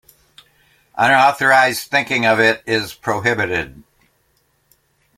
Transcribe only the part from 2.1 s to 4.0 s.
of it is prohibited.